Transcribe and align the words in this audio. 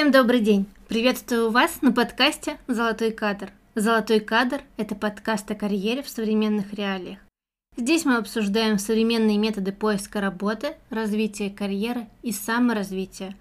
Всем 0.00 0.12
добрый 0.12 0.40
день! 0.40 0.64
Приветствую 0.88 1.50
вас 1.50 1.82
на 1.82 1.92
подкасте 1.92 2.56
«Золотой 2.66 3.10
кадр». 3.10 3.52
«Золотой 3.74 4.20
кадр»— 4.20 4.62
это 4.78 4.94
подкаст 4.94 5.50
о 5.50 5.54
карьере 5.54 6.02
в 6.02 6.08
современных 6.08 6.72
реалиях. 6.72 7.18
Здесь 7.76 8.06
мы 8.06 8.16
обсуждаем 8.16 8.78
современные 8.78 9.36
методы 9.36 9.72
поиска 9.72 10.22
работы, 10.22 10.74
развития 10.88 11.50
карьеры 11.50 12.06
и 12.22 12.32
саморазвития, 12.32 13.36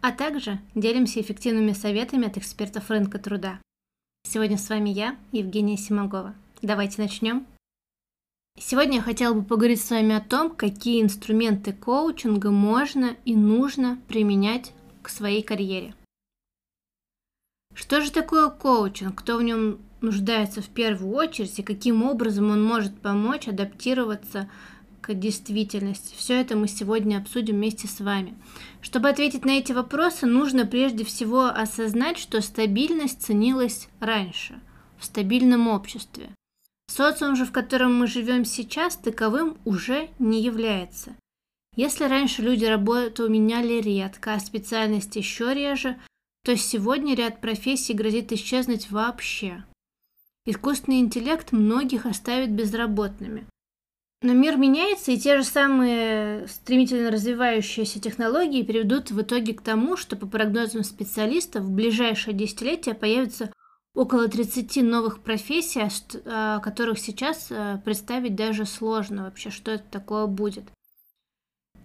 а 0.00 0.10
также 0.10 0.58
делимся 0.74 1.20
эффективными 1.20 1.74
советами 1.74 2.26
от 2.26 2.36
экспертов 2.36 2.90
рынка 2.90 3.20
труда. 3.20 3.60
Сегодня 4.24 4.58
с 4.58 4.68
вами 4.68 4.90
я, 4.90 5.16
Евгения 5.30 5.76
Симогова. 5.76 6.34
Давайте 6.60 7.00
начнем. 7.00 7.46
Сегодня 8.58 8.96
я 8.96 9.02
хотела 9.02 9.34
бы 9.34 9.44
поговорить 9.44 9.80
с 9.80 9.90
вами 9.90 10.16
о 10.16 10.20
том, 10.20 10.50
какие 10.50 11.02
инструменты 11.02 11.72
коучинга 11.72 12.50
можно 12.50 13.14
и 13.24 13.36
нужно 13.36 13.96
применять 14.08 14.72
к 15.02 15.08
своей 15.08 15.44
карьере. 15.44 15.94
Что 17.80 18.02
же 18.02 18.12
такое 18.12 18.50
коучинг? 18.50 19.14
Кто 19.14 19.38
в 19.38 19.42
нем 19.42 19.78
нуждается 20.02 20.60
в 20.60 20.68
первую 20.68 21.14
очередь 21.14 21.58
и 21.58 21.62
каким 21.62 22.02
образом 22.02 22.50
он 22.50 22.62
может 22.62 23.00
помочь 23.00 23.48
адаптироваться 23.48 24.50
к 25.00 25.14
действительности? 25.14 26.14
Все 26.14 26.38
это 26.38 26.58
мы 26.58 26.68
сегодня 26.68 27.16
обсудим 27.16 27.54
вместе 27.54 27.88
с 27.88 28.00
вами. 28.00 28.34
Чтобы 28.82 29.08
ответить 29.08 29.46
на 29.46 29.52
эти 29.52 29.72
вопросы, 29.72 30.26
нужно 30.26 30.66
прежде 30.66 31.06
всего 31.06 31.46
осознать, 31.46 32.18
что 32.18 32.42
стабильность 32.42 33.22
ценилась 33.22 33.88
раньше, 33.98 34.60
в 34.98 35.06
стабильном 35.06 35.66
обществе. 35.66 36.28
Социум 36.86 37.34
же, 37.34 37.46
в 37.46 37.50
котором 37.50 37.98
мы 37.98 38.06
живем 38.06 38.44
сейчас, 38.44 38.94
таковым 38.96 39.56
уже 39.64 40.10
не 40.18 40.42
является. 40.42 41.16
Если 41.76 42.04
раньше 42.04 42.42
люди 42.42 42.66
работу 42.66 43.26
меняли 43.30 43.80
редко, 43.80 44.34
а 44.34 44.38
специальность 44.38 45.16
еще 45.16 45.54
реже, 45.54 45.96
то 46.44 46.56
сегодня 46.56 47.14
ряд 47.14 47.40
профессий 47.40 47.94
грозит 47.94 48.32
исчезнуть 48.32 48.90
вообще. 48.90 49.64
Искусственный 50.46 51.00
интеллект 51.00 51.52
многих 51.52 52.06
оставит 52.06 52.50
безработными. 52.50 53.46
Но 54.22 54.34
мир 54.34 54.56
меняется, 54.56 55.12
и 55.12 55.18
те 55.18 55.38
же 55.38 55.44
самые 55.44 56.46
стремительно 56.46 57.10
развивающиеся 57.10 58.00
технологии 58.00 58.62
приведут 58.62 59.10
в 59.10 59.20
итоге 59.22 59.54
к 59.54 59.62
тому, 59.62 59.96
что 59.96 60.16
по 60.16 60.26
прогнозам 60.26 60.84
специалистов 60.84 61.64
в 61.64 61.70
ближайшее 61.70 62.34
десятилетие 62.34 62.94
появится 62.94 63.50
около 63.94 64.28
30 64.28 64.76
новых 64.82 65.22
профессий, 65.22 65.82
о 66.26 66.60
которых 66.60 66.98
сейчас 66.98 67.46
э, 67.50 67.80
представить 67.84 68.34
даже 68.34 68.66
сложно 68.66 69.24
вообще, 69.24 69.50
что 69.50 69.70
это 69.72 69.84
такое 69.90 70.26
будет. 70.26 70.64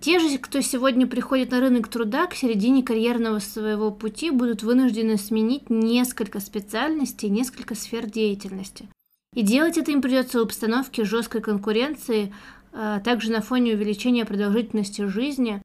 Те 0.06 0.20
же, 0.20 0.38
кто 0.38 0.62
сегодня 0.62 1.08
приходит 1.08 1.50
на 1.50 1.60
рынок 1.60 1.88
труда, 1.88 2.28
к 2.28 2.36
середине 2.36 2.84
карьерного 2.84 3.40
своего 3.40 3.90
пути 3.90 4.30
будут 4.30 4.62
вынуждены 4.62 5.18
сменить 5.18 5.72
несколько 5.72 6.40
специальностей, 6.40 7.28
несколько 7.28 7.74
сфер 7.74 8.06
деятельности. 8.06 8.88
И 9.34 9.42
делать 9.42 9.80
это 9.80 9.92
им 9.92 10.04
придется 10.04 10.38
в 10.38 10.44
обстановке 10.44 11.06
жесткой 11.06 11.42
конкуренции, 11.42 12.32
а 12.72 13.00
также 13.00 13.32
на 13.32 13.42
фоне 13.42 13.74
увеличения 13.74 14.26
продолжительности 14.26 15.08
жизни, 15.08 15.60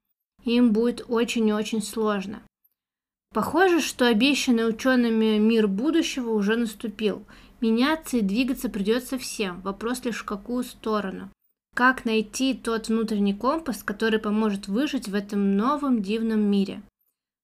им 0.44 0.72
будет 0.72 1.04
очень 1.06 1.46
и 1.46 1.52
очень 1.52 1.82
сложно. 1.82 2.40
Похоже, 3.34 3.82
что 3.82 4.06
обещанный 4.06 4.66
учеными 4.66 5.36
мир 5.36 5.68
будущего 5.68 6.30
уже 6.30 6.56
наступил. 6.56 7.26
Меняться 7.60 8.16
и 8.16 8.22
двигаться 8.22 8.70
придется 8.70 9.18
всем. 9.18 9.60
Вопрос 9.60 10.02
лишь 10.06 10.20
в 10.20 10.24
какую 10.24 10.64
сторону. 10.64 11.28
Как 11.74 12.04
найти 12.04 12.54
тот 12.54 12.88
внутренний 12.88 13.32
компас, 13.32 13.82
который 13.82 14.18
поможет 14.18 14.66
выжить 14.66 15.08
в 15.08 15.14
этом 15.14 15.56
новом 15.56 16.02
дивном 16.02 16.40
мире? 16.40 16.82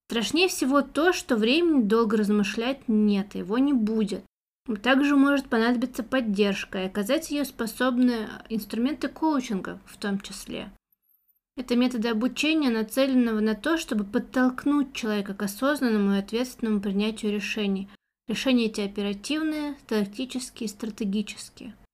Страшнее 0.09 0.49
всего 0.49 0.83
то, 0.83 1.13
что 1.13 1.37
времени 1.37 1.83
долго 1.83 2.17
размышлять 2.17 2.89
нет, 2.89 3.35
его 3.35 3.59
не 3.59 3.73
будет. 3.73 4.25
Также 4.83 5.17
может 5.17 5.49
понадобиться 5.49 6.03
поддержка, 6.03 6.83
и 6.83 6.87
оказать 6.87 7.31
ее 7.31 7.45
способны 7.45 8.29
инструменты 8.49 9.09
коучинга 9.09 9.81
в 9.87 9.97
том 9.97 10.21
числе. 10.21 10.73
Это 11.57 11.77
методы 11.77 12.09
обучения, 12.09 12.69
нацеленного 12.69 13.41
на 13.41 13.55
то, 13.55 13.79
чтобы 13.79 14.05
подтолкнуть 14.05 14.93
человека 14.93 15.35
к 15.35 15.43
осознанному 15.43 16.15
и 16.15 16.19
ответственному 16.19 16.81
принятию 16.81 17.33
решений. 17.33 17.89
Решения 18.29 18.67
эти 18.67 18.81
оперативные, 18.81 19.77
тактические, 19.87 20.69
стратегические– 20.69 21.75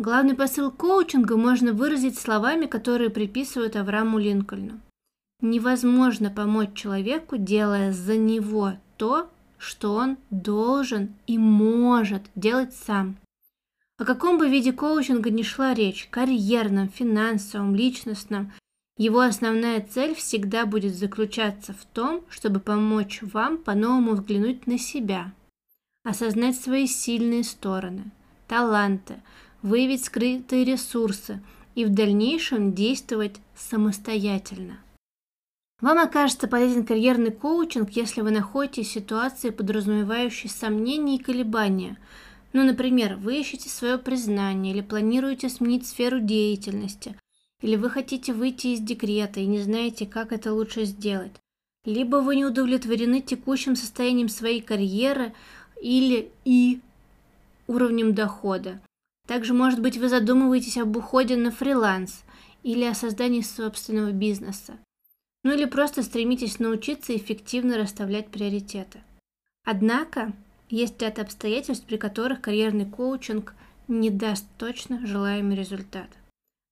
Главный 0.00 0.34
посыл 0.34 0.70
коучинга 0.70 1.36
можно 1.36 1.74
выразить 1.74 2.18
словами, 2.18 2.64
которые 2.64 3.10
приписывают 3.10 3.76
Аврааму 3.76 4.18
Линкольну. 4.18 4.80
Невозможно 5.42 6.30
помочь 6.30 6.72
человеку, 6.72 7.36
делая 7.36 7.92
за 7.92 8.16
него 8.16 8.78
то, 8.96 9.28
что 9.58 9.92
он 9.92 10.16
должен 10.30 11.14
и 11.26 11.36
может 11.36 12.22
делать 12.34 12.72
сам. 12.74 13.18
О 13.98 14.06
каком 14.06 14.38
бы 14.38 14.48
виде 14.48 14.72
коучинга 14.72 15.28
ни 15.28 15.42
шла 15.42 15.74
речь, 15.74 16.08
карьерном, 16.10 16.88
финансовом, 16.88 17.74
личностном, 17.74 18.54
его 18.96 19.20
основная 19.20 19.86
цель 19.86 20.14
всегда 20.14 20.64
будет 20.64 20.94
заключаться 20.94 21.74
в 21.74 21.84
том, 21.84 22.24
чтобы 22.30 22.60
помочь 22.60 23.20
вам 23.20 23.58
по-новому 23.58 24.12
взглянуть 24.12 24.66
на 24.66 24.78
себя, 24.78 25.32
осознать 26.04 26.58
свои 26.58 26.86
сильные 26.86 27.44
стороны, 27.44 28.04
таланты, 28.48 29.16
выявить 29.62 30.04
скрытые 30.04 30.64
ресурсы 30.64 31.40
и 31.74 31.84
в 31.84 31.90
дальнейшем 31.90 32.74
действовать 32.74 33.36
самостоятельно. 33.54 34.78
Вам 35.80 35.98
окажется 35.98 36.46
полезен 36.46 36.84
карьерный 36.84 37.30
коучинг, 37.30 37.90
если 37.90 38.20
вы 38.20 38.30
находитесь 38.30 38.88
в 38.88 38.92
ситуации, 38.92 39.50
подразумевающей 39.50 40.50
сомнения 40.50 41.16
и 41.16 41.22
колебания. 41.22 41.96
Ну, 42.52 42.64
например, 42.64 43.16
вы 43.16 43.40
ищете 43.40 43.70
свое 43.70 43.96
признание 43.96 44.74
или 44.74 44.82
планируете 44.82 45.48
сменить 45.48 45.86
сферу 45.86 46.20
деятельности, 46.20 47.16
или 47.62 47.76
вы 47.76 47.88
хотите 47.88 48.34
выйти 48.34 48.68
из 48.68 48.80
декрета 48.80 49.40
и 49.40 49.46
не 49.46 49.60
знаете, 49.60 50.04
как 50.06 50.32
это 50.32 50.52
лучше 50.52 50.84
сделать. 50.84 51.32
Либо 51.86 52.16
вы 52.16 52.36
не 52.36 52.44
удовлетворены 52.44 53.22
текущим 53.22 53.74
состоянием 53.74 54.28
своей 54.28 54.60
карьеры 54.60 55.32
или 55.80 56.30
и 56.44 56.80
уровнем 57.66 58.14
дохода. 58.14 58.80
Также, 59.30 59.54
может 59.54 59.80
быть, 59.80 59.96
вы 59.96 60.08
задумываетесь 60.08 60.76
об 60.76 60.96
уходе 60.96 61.36
на 61.36 61.52
фриланс 61.52 62.24
или 62.64 62.82
о 62.82 62.94
создании 62.94 63.42
собственного 63.42 64.10
бизнеса. 64.10 64.76
Ну 65.44 65.52
или 65.52 65.66
просто 65.66 66.02
стремитесь 66.02 66.58
научиться 66.58 67.16
эффективно 67.16 67.78
расставлять 67.78 68.26
приоритеты. 68.32 68.98
Однако, 69.64 70.32
есть 70.68 71.00
ряд 71.00 71.20
обстоятельств, 71.20 71.86
при 71.86 71.96
которых 71.96 72.40
карьерный 72.40 72.86
коучинг 72.86 73.54
не 73.86 74.10
даст 74.10 74.46
точно 74.58 75.06
желаемый 75.06 75.54
результат. 75.54 76.08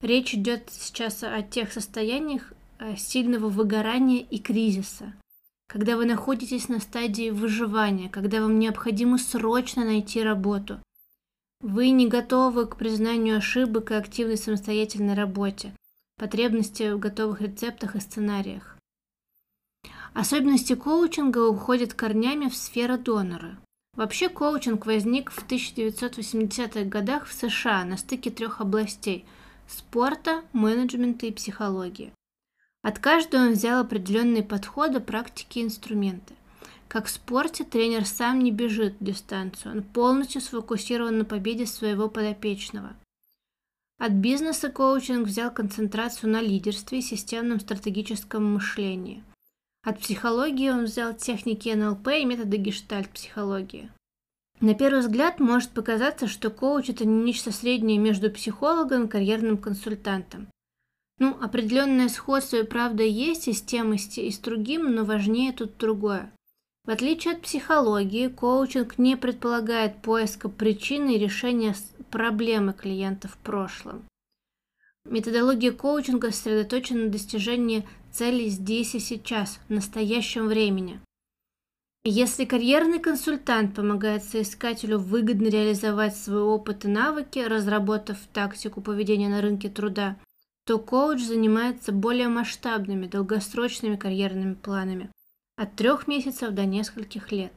Речь 0.00 0.34
идет 0.34 0.64
сейчас 0.68 1.22
о 1.22 1.40
тех 1.42 1.72
состояниях 1.72 2.52
э, 2.80 2.96
сильного 2.96 3.50
выгорания 3.50 4.26
и 4.28 4.38
кризиса, 4.40 5.14
когда 5.68 5.96
вы 5.96 6.06
находитесь 6.06 6.68
на 6.68 6.80
стадии 6.80 7.30
выживания, 7.30 8.08
когда 8.08 8.40
вам 8.40 8.58
необходимо 8.58 9.16
срочно 9.16 9.84
найти 9.84 10.24
работу, 10.24 10.80
вы 11.60 11.90
не 11.90 12.06
готовы 12.06 12.66
к 12.66 12.76
признанию 12.76 13.38
ошибок 13.38 13.90
и 13.90 13.94
активной 13.94 14.36
самостоятельной 14.36 15.14
работе, 15.14 15.72
потребности 16.16 16.92
в 16.92 16.98
готовых 16.98 17.40
рецептах 17.40 17.96
и 17.96 18.00
сценариях. 18.00 18.76
Особенности 20.14 20.74
коучинга 20.74 21.48
уходят 21.48 21.94
корнями 21.94 22.48
в 22.48 22.56
сферу 22.56 22.96
донора. 22.96 23.58
Вообще 23.96 24.28
коучинг 24.28 24.86
возник 24.86 25.30
в 25.30 25.46
1980-х 25.46 26.84
годах 26.84 27.26
в 27.26 27.32
США 27.32 27.84
на 27.84 27.96
стыке 27.96 28.30
трех 28.30 28.60
областей– 28.60 29.24
спорта, 29.68 30.44
менеджмента 30.52 31.26
и 31.26 31.32
психологии. 31.32 32.12
От 32.82 33.00
каждого 33.00 33.42
он 33.42 33.52
взял 33.52 33.80
определенные 33.80 34.44
подходы, 34.44 35.00
практики 35.00 35.58
и 35.58 35.64
инструменты. 35.64 36.34
Как 36.88 37.04
в 37.04 37.10
спорте, 37.10 37.64
тренер 37.64 38.06
сам 38.06 38.38
не 38.38 38.50
бежит 38.50 38.96
дистанцию, 38.98 39.76
он 39.76 39.82
полностью 39.82 40.40
сфокусирован 40.40 41.18
на 41.18 41.24
победе 41.26 41.66
своего 41.66 42.08
подопечного. 42.08 42.96
От 43.98 44.12
бизнеса 44.12 44.70
коучинг 44.70 45.26
взял 45.26 45.50
концентрацию 45.50 46.30
на 46.30 46.40
лидерстве 46.40 47.00
и 47.00 47.02
системном 47.02 47.60
стратегическом 47.60 48.54
мышлении. 48.54 49.22
От 49.84 49.98
психологии 49.98 50.70
он 50.70 50.84
взял 50.84 51.14
техники 51.14 51.68
НЛП 51.68 52.08
и 52.08 52.24
методы 52.24 52.56
гештальт-психологии. 52.56 53.90
На 54.60 54.74
первый 54.74 55.00
взгляд 55.00 55.40
может 55.40 55.70
показаться, 55.70 56.26
что 56.26 56.50
коуч– 56.50 56.88
это 56.90 57.04
нечто 57.04 57.52
среднее 57.52 57.98
между 57.98 58.30
психологом 58.30 59.04
и 59.04 59.08
карьерным 59.08 59.58
консультантом. 59.58 60.48
Ну, 61.18 61.36
определенное 61.40 62.08
сходство 62.08 62.56
и 62.56 62.64
правда 62.64 63.02
есть 63.02 63.46
и 63.46 63.52
с 63.52 63.60
тем, 63.60 63.92
и 63.92 63.98
с 63.98 64.38
другим, 64.38 64.94
но 64.94 65.04
важнее 65.04 65.52
тут 65.52 65.76
другое. 65.76 66.32
В 66.88 66.90
отличие 66.90 67.34
от 67.34 67.42
психологии, 67.42 68.28
коучинг 68.28 68.96
не 68.96 69.14
предполагает 69.14 70.00
поиска 70.00 70.48
причины 70.48 71.16
и 71.16 71.18
решения 71.18 71.74
проблемы 72.10 72.72
клиента 72.72 73.28
в 73.28 73.36
прошлом. 73.36 74.04
Методология 75.04 75.70
коучинга 75.70 76.30
сосредоточена 76.30 77.04
на 77.04 77.10
достижении 77.10 77.86
целей 78.10 78.48
здесь 78.48 78.94
и 78.94 79.00
сейчас, 79.00 79.60
в 79.68 79.70
настоящем 79.70 80.46
времени. 80.46 80.98
Если 82.04 82.46
карьерный 82.46 83.00
консультант 83.00 83.74
помогает 83.74 84.24
соискателю 84.24 84.98
выгодно 84.98 85.48
реализовать 85.48 86.16
свой 86.16 86.40
опыт 86.40 86.86
и 86.86 86.88
навыки, 86.88 87.40
разработав 87.40 88.16
тактику 88.32 88.80
поведения 88.80 89.28
на 89.28 89.42
рынке 89.42 89.68
труда, 89.68 90.16
то 90.64 90.78
коуч 90.78 91.20
занимается 91.20 91.92
более 91.92 92.28
масштабными, 92.28 93.06
долгосрочными 93.06 93.96
карьерными 93.96 94.54
планами 94.54 95.10
от 95.58 95.74
трех 95.74 96.06
месяцев 96.06 96.52
до 96.52 96.64
нескольких 96.64 97.32
лет. 97.32 97.52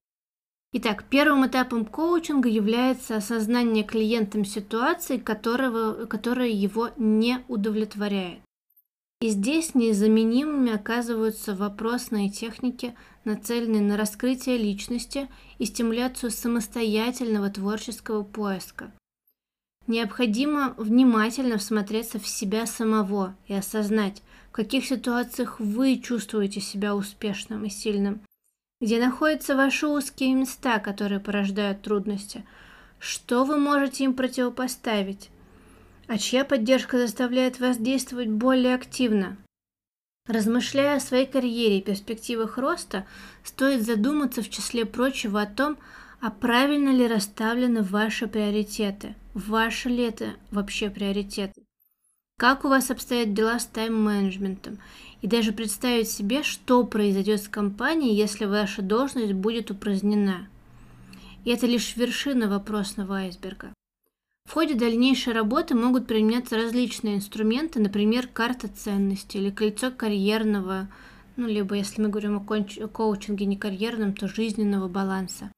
Итак, 0.73 1.05
первым 1.09 1.45
этапом 1.45 1.85
коучинга 1.85 2.49
является 2.49 3.17
осознание 3.17 3.83
клиентом 3.83 4.43
ситуации, 4.43 5.17
которого, 5.17 6.05
которая 6.05 6.49
его 6.49 6.89
не 6.97 7.43
удовлетворяет. 7.47 8.39
И 9.19 9.29
здесь 9.29 9.75
незаменимыми 9.75 10.73
оказываются 10.73 11.53
вопросные 11.53 12.31
техники, 12.31 12.95
нацеленные 13.23 13.81
на 13.81 13.97
раскрытие 13.97 14.57
личности 14.57 15.29
и 15.59 15.65
стимуляцию 15.65 16.31
самостоятельного 16.31 17.51
творческого 17.51 18.23
поиска. 18.23 18.91
Необходимо 19.85 20.73
внимательно 20.77 21.57
всмотреться 21.57 22.17
в 22.17 22.27
себя 22.27 22.65
самого 22.65 23.35
и 23.47 23.53
осознать, 23.53 24.23
в 24.51 24.53
каких 24.53 24.85
ситуациях 24.85 25.61
вы 25.61 25.97
чувствуете 25.97 26.59
себя 26.59 26.93
успешным 26.93 27.63
и 27.63 27.69
сильным, 27.69 28.21
где 28.81 28.99
находятся 28.99 29.55
ваши 29.55 29.87
узкие 29.87 30.33
места, 30.33 30.79
которые 30.79 31.21
порождают 31.21 31.83
трудности, 31.83 32.43
что 32.99 33.45
вы 33.45 33.57
можете 33.57 34.03
им 34.03 34.13
противопоставить, 34.13 35.29
а 36.07 36.17
чья 36.17 36.43
поддержка 36.43 36.97
заставляет 36.97 37.61
вас 37.61 37.77
действовать 37.77 38.27
более 38.27 38.75
активно. 38.75 39.37
Размышляя 40.27 40.97
о 40.97 40.99
своей 40.99 41.27
карьере 41.27 41.79
и 41.79 41.81
перспективах 41.81 42.57
роста, 42.57 43.07
стоит 43.45 43.83
задуматься 43.83 44.41
в 44.41 44.49
числе 44.49 44.85
прочего 44.85 45.43
о 45.43 45.47
том, 45.47 45.77
а 46.19 46.29
правильно 46.29 46.89
ли 46.89 47.07
расставлены 47.07 47.83
ваши 47.83 48.27
приоритеты, 48.27 49.15
ваши 49.33 49.87
ли 49.87 50.03
это 50.03 50.35
вообще 50.51 50.89
приоритеты, 50.89 51.63
как 52.41 52.65
у 52.65 52.69
вас 52.69 52.89
обстоят 52.89 53.35
дела 53.35 53.59
с 53.59 53.67
тайм-менеджментом, 53.67 54.79
и 55.21 55.27
даже 55.27 55.51
представить 55.51 56.09
себе, 56.09 56.41
что 56.41 56.83
произойдет 56.83 57.39
с 57.39 57.47
компанией, 57.47 58.15
если 58.15 58.45
ваша 58.45 58.81
должность 58.81 59.33
будет 59.33 59.69
упразднена. 59.69 60.47
И 61.45 61.51
это 61.51 61.67
лишь 61.67 61.95
вершина 61.95 62.49
вопросного 62.49 63.17
айсберга. 63.17 63.71
В 64.49 64.53
ходе 64.53 64.73
дальнейшей 64.73 65.33
работы 65.33 65.75
могут 65.75 66.07
применяться 66.07 66.55
различные 66.57 67.17
инструменты, 67.17 67.79
например, 67.79 68.25
карта 68.25 68.69
ценностей 68.69 69.37
или 69.37 69.51
кольцо 69.51 69.91
карьерного, 69.91 70.89
ну, 71.35 71.47
либо 71.47 71.75
если 71.75 72.01
мы 72.01 72.09
говорим 72.09 72.37
о 72.37 72.87
коучинге 72.87 73.45
не 73.45 73.55
карьерном, 73.55 74.15
то 74.15 74.27
жизненного 74.27 74.87
баланса, 74.87 75.51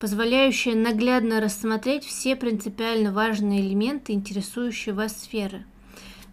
позволяющее 0.00 0.74
наглядно 0.74 1.40
рассмотреть 1.40 2.04
все 2.04 2.34
принципиально 2.34 3.12
важные 3.12 3.60
элементы, 3.60 4.14
интересующие 4.14 4.96
вас 4.96 5.16
сферы, 5.22 5.64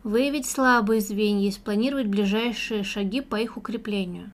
выявить 0.04 0.50
слабые 0.50 1.02
звенья 1.02 1.48
и 1.48 1.52
спланировать 1.52 2.08
ближайшие 2.08 2.84
шаги 2.84 3.22
по 3.22 3.36
их 3.36 3.58
укреплению. 3.58 4.32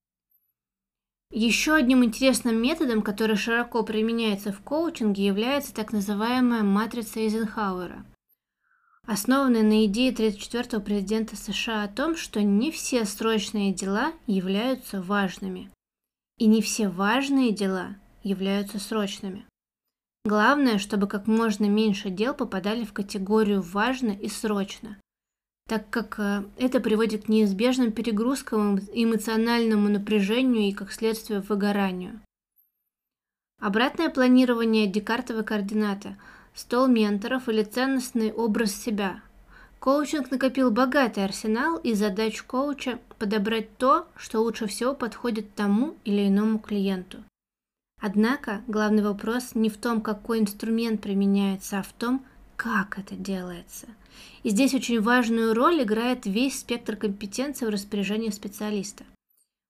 Еще 1.30 1.76
одним 1.76 2.06
интересным 2.06 2.56
методом, 2.56 3.02
который 3.02 3.36
широко 3.36 3.84
применяется 3.84 4.54
в 4.54 4.62
коучинге, 4.62 5.26
является 5.26 5.74
так 5.74 5.92
называемая 5.92 6.64
матрица 6.64 7.20
Эйзенхауэра, 7.20 8.06
основанная 9.06 9.64
на 9.64 9.86
идее 9.86 10.14
34-го 10.14 10.82
президента 10.82 11.36
США 11.36 11.84
о 11.84 11.90
том, 11.90 12.16
что 12.16 12.42
не 12.42 12.72
все 12.72 13.04
срочные 13.04 13.74
дела 13.74 14.14
являются 14.26 15.02
важными, 15.02 15.70
и 16.38 16.46
не 16.46 16.62
все 16.62 16.88
важные 16.88 17.52
дела 17.52 17.98
являются 18.24 18.80
срочными. 18.80 19.46
Главное, 20.24 20.78
чтобы 20.78 21.08
как 21.08 21.28
можно 21.28 21.66
меньше 21.66 22.10
дел 22.10 22.34
попадали 22.34 22.86
в 22.86 22.94
категорию 22.94 23.62
«важно» 23.62 24.12
и 24.12 24.30
«срочно», 24.30 24.98
так 25.68 25.90
как 25.90 26.16
э, 26.18 26.44
это 26.58 26.80
приводит 26.80 27.26
к 27.26 27.30
неизбежным 27.30 27.92
перегрузкам, 27.92 28.80
эмоциональному 28.94 29.90
напряжению 29.90 30.70
и, 30.70 30.72
как 30.72 30.92
следствие, 30.92 31.42
выгоранию. 31.42 32.22
Обратное 33.60 34.10
планирование 34.10 34.88
Декартовой 34.88 35.44
координаты, 35.44 36.16
стол 36.54 36.88
менторов 36.88 37.50
или 37.50 37.64
ценностный 37.64 38.32
образ 38.32 38.72
себя. 38.72 39.22
Коучинг 39.80 40.32
накопил 40.32 40.72
богатый 40.72 41.24
арсенал 41.24 41.78
и 41.78 41.94
задач 41.94 42.42
коуча 42.42 43.00
подобрать 43.20 43.78
то, 43.78 44.08
что 44.16 44.40
лучше 44.40 44.68
всего 44.68 44.96
подходит 44.96 45.54
тому 45.54 45.96
или 46.04 46.28
иному 46.28 46.60
клиенту. 46.60 47.24
Однако 48.02 48.62
главный 48.68 49.04
вопрос 49.04 49.56
не 49.56 49.70
в 49.70 49.78
том, 49.78 50.02
какой 50.02 50.40
инструмент 50.40 51.02
применяется, 51.02 51.80
а 51.80 51.84
в 51.84 51.92
том, 51.94 52.26
как 52.58 52.98
это 53.00 53.16
делается. 53.16 53.88
И 54.44 54.50
здесь 54.50 54.74
очень 54.74 55.00
важную 55.00 55.54
роль 55.54 55.84
играет 55.84 56.26
весь 56.26 56.60
спектр 56.60 56.98
компетенций 56.98 57.68
в 57.68 57.70
распоряжении 57.70 58.32
специалиста. 58.32 59.06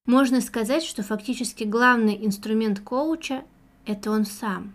Можно 0.05 0.39
сказать, 0.39 0.83
что 0.83 1.03
фактически 1.03 1.65
главный 1.65 2.25
инструмент 2.25 2.79
коуча– 2.79 3.43
это 3.85 4.09
он 4.09 4.25
сам. 4.25 4.73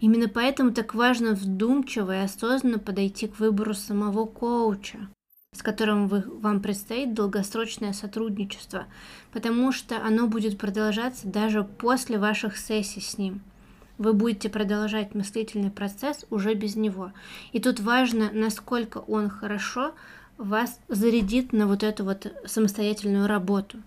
Именно 0.00 0.28
поэтому 0.28 0.72
так 0.72 0.94
важно 0.94 1.32
вдумчиво 1.32 2.16
и 2.16 2.24
осознанно 2.24 2.78
подойти 2.78 3.26
к 3.26 3.40
выбору 3.40 3.74
самого 3.74 4.26
коуча, 4.26 5.08
с 5.52 5.62
которым 5.62 6.06
вы, 6.06 6.20
вам 6.20 6.62
предстоит 6.62 7.14
долгосрочное 7.14 7.92
сотрудничество, 7.92 8.86
потому 9.32 9.72
что 9.72 9.96
оно 10.00 10.28
будет 10.28 10.58
продолжаться 10.58 11.26
даже 11.26 11.64
после 11.64 12.18
ваших 12.18 12.56
сессий 12.56 13.00
с 13.00 13.18
ним– 13.18 13.40
вы 13.98 14.12
будете 14.12 14.48
продолжать 14.48 15.14
мыслительный 15.14 15.70
процесс 15.70 16.24
уже 16.30 16.54
без 16.54 16.76
него. 16.76 17.12
И 17.52 17.60
тут 17.60 17.80
важно, 17.80 18.30
насколько 18.32 18.98
он 18.98 19.28
хорошо 19.28 19.94
вас 20.38 20.78
зарядит 20.88 21.52
на 21.52 21.66
вот 21.66 21.82
эту 21.82 22.04
вот 22.04 22.32
самостоятельную 22.46 23.26
работу. 23.26 23.82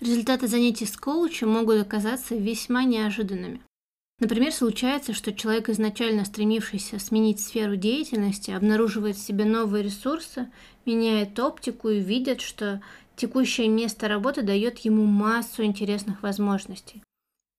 Результаты 0.00 0.46
занятий 0.46 0.86
с 0.86 0.96
коучем 0.96 1.50
могут 1.50 1.80
оказаться 1.80 2.36
весьма 2.36 2.84
неожиданными. 2.84 3.60
Например, 4.20 4.52
случается, 4.52 5.12
что 5.12 5.32
человек, 5.32 5.68
изначально 5.68 6.24
стремившийся 6.24 6.98
сменить 6.98 7.40
сферу 7.40 7.76
деятельности, 7.76 8.50
обнаруживает 8.50 9.16
в 9.16 9.24
себе 9.24 9.44
новые 9.44 9.84
ресурсы, 9.84 10.50
меняет 10.86 11.38
оптику 11.38 11.88
и 11.88 12.00
видит, 12.00 12.40
что 12.40 12.80
текущее 13.14 13.68
место 13.68 14.08
работы 14.08 14.42
дает 14.42 14.78
ему 14.80 15.04
массу 15.04 15.62
интересных 15.62 16.22
возможностей. 16.22 17.02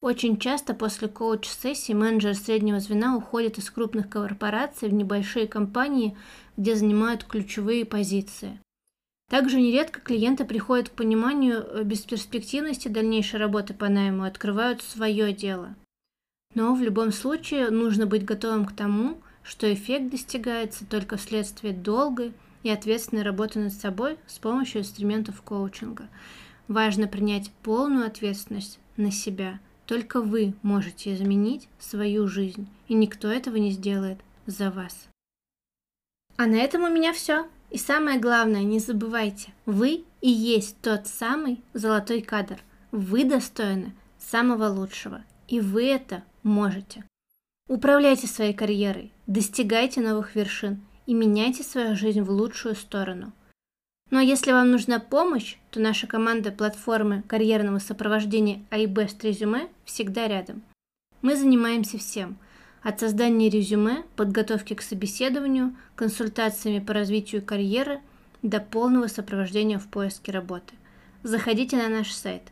Очень 0.01 0.39
часто 0.39 0.74
после 0.74 1.10
коуч-сессии 1.10 1.91
менеджер 1.91 2.34
среднего 2.34 2.79
звена 2.79 3.18
уходит 3.18 3.58
из 3.58 3.70
крупных 3.70 4.10
корпораций 4.10 4.88
в 4.88 4.94
небольшие 4.94 5.46
компании, 5.46 6.18
где 6.56 6.75
занимают 6.75 7.25
ключевые 7.25 7.84
позиции. 7.84 8.62
Также 9.29 9.60
нередко 9.60 10.00
клиенты 10.00 10.46
приходят 10.46 10.88
к 10.89 10.94
пониманию 10.94 11.58
э, 11.62 11.84
бесперспективности 11.84 12.88
дальнейшей 12.88 13.39
работы 13.39 13.74
по 13.74 13.89
найму 13.89 14.25
и 14.25 14.27
открывают 14.29 14.82
свое 14.82 15.34
дело. 15.34 15.75
Но 16.56 16.74
в 16.74 16.82
любом 16.82 17.12
случае 17.12 17.70
нужно 17.70 18.08
быть 18.08 18.25
готовым 18.25 18.65
к 18.65 18.72
тому, 18.72 19.22
что 19.44 19.72
эффект 19.72 20.12
достигается 20.12 20.86
только 20.86 21.18
вследствие 21.18 21.74
долгой 21.74 22.34
и 22.63 22.70
ответственной 22.70 23.24
работы 23.24 23.60
над 23.60 23.74
собой 23.74 24.18
с 24.27 24.39
помощью 24.39 24.82
инструментов 24.82 25.41
коучинга. 25.41 26.08
Важно 26.70 27.08
принять 27.08 27.51
полную 27.63 28.08
ответственность 28.08 28.79
на 28.96 29.12
себя– 29.12 29.60
только 29.89 30.22
вы 30.22 30.53
можете 30.62 31.15
изменить 31.15 31.67
свою 31.79 32.27
жизнь, 32.27 32.67
и 32.88 32.93
никто 32.93 33.27
этого 33.27 33.55
не 33.55 33.72
сделает 33.72 34.19
за 34.46 34.69
вас. 34.69 35.08
А 36.38 36.46
на 36.46 36.58
этом 36.58 36.84
у 36.84 36.89
меня 36.89 37.12
все. 37.12 37.48
И 37.72 37.79
самое 37.79 38.19
главное, 38.19 38.62
не 38.62 38.77
забывайте, 38.77 39.51
вы 39.65 40.03
и 40.22 40.29
есть 40.29 40.77
тот 40.81 41.08
самый 41.08 41.63
золотой 41.74 42.22
кадр. 42.22 42.60
Вы 42.91 43.24
достойны 43.24 43.96
самого 44.19 44.67
лучшего, 44.67 45.24
и 45.48 45.60
вы 45.60 45.86
это 45.88 46.24
можете. 46.43 47.03
Управляйте 47.67 48.27
своей 48.27 48.53
карьерой, 48.53 49.12
достигайте 49.25 50.01
новых 50.01 50.36
вершин 50.36 50.81
и 51.08 51.15
меняйте 51.15 51.63
свою 51.63 51.96
жизнь 51.96 52.22
в 52.22 52.29
лучшую 52.29 52.75
сторону. 52.75 53.34
Ну 54.10 54.20
а 54.20 54.24
если 54.24 54.51
вам 54.51 54.72
нужна 54.72 55.00
помощь, 55.00 55.58
то 55.72 55.80
наша 55.80 56.08
команда 56.08 56.51
платформы 56.51 57.24
карьерного 57.28 57.80
сопровождения 57.80 58.63
iBest 58.72 59.18
Резюме 59.22 59.70
всегда 59.86 60.28
рядом. 60.28 60.63
Мы 61.22 61.36
занимаемся 61.36 61.98
всем– 61.98 62.38
от 62.82 63.00
создания 63.00 63.50
резюме, 63.50 64.04
подготовки 64.16 64.74
к 64.74 64.82
собеседованию, 64.82 65.75
консультациями 65.96 66.80
по 66.80 66.94
развитию 66.94 67.42
карьеры 67.42 68.00
до 68.42 68.62
полного 68.62 69.08
сопровождения 69.08 69.80
в 69.80 69.88
поиске 69.88 70.32
работы. 70.32 70.75
Заходите 71.24 71.75
на 71.75 71.89
наш 71.89 72.13
сайт 72.13 72.44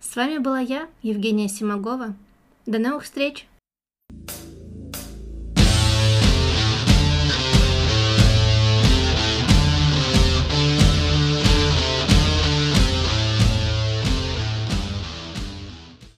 С 0.00 0.16
вами 0.16 0.38
была 0.38 0.60
я, 0.60 0.88
Евгения 1.02 1.46
Симагова. 1.46 2.14
До 2.64 2.78
новых 2.78 3.04
встреч! 3.04 3.46